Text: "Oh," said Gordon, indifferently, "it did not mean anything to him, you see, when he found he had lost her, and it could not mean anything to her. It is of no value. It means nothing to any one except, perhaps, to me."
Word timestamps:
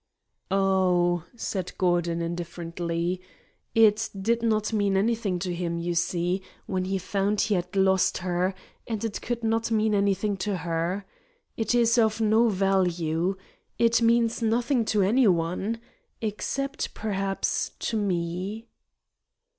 "Oh," 0.49 1.25
said 1.35 1.73
Gordon, 1.77 2.23
indifferently, 2.23 3.21
"it 3.75 4.09
did 4.19 4.41
not 4.41 4.73
mean 4.73 4.97
anything 4.97 5.37
to 5.37 5.53
him, 5.53 5.77
you 5.77 5.93
see, 5.93 6.41
when 6.65 6.85
he 6.85 6.97
found 6.97 7.39
he 7.41 7.53
had 7.53 7.75
lost 7.75 8.17
her, 8.17 8.55
and 8.87 9.05
it 9.05 9.21
could 9.21 9.43
not 9.43 9.69
mean 9.69 9.93
anything 9.93 10.37
to 10.37 10.57
her. 10.57 11.05
It 11.55 11.75
is 11.75 11.99
of 11.99 12.19
no 12.19 12.49
value. 12.49 13.37
It 13.77 14.01
means 14.01 14.41
nothing 14.41 14.85
to 14.85 15.03
any 15.03 15.27
one 15.27 15.79
except, 16.19 16.95
perhaps, 16.95 17.69
to 17.77 17.95
me." 17.95 18.69